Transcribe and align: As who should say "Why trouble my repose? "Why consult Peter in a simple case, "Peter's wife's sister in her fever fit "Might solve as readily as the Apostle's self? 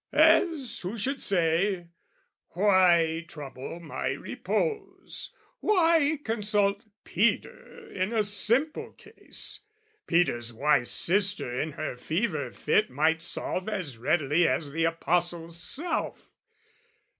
As 0.13 0.79
who 0.79 0.97
should 0.97 1.21
say 1.21 1.89
"Why 2.55 3.23
trouble 3.27 3.79
my 3.79 4.07
repose? 4.07 5.31
"Why 5.59 6.17
consult 6.25 6.83
Peter 7.03 7.87
in 7.91 8.11
a 8.11 8.23
simple 8.23 8.93
case, 8.93 9.59
"Peter's 10.07 10.53
wife's 10.53 10.89
sister 10.89 11.59
in 11.61 11.73
her 11.73 11.97
fever 11.97 12.51
fit 12.51 12.89
"Might 12.89 13.21
solve 13.21 13.69
as 13.69 13.99
readily 13.99 14.47
as 14.47 14.71
the 14.71 14.85
Apostle's 14.85 15.61
self? 15.61 16.31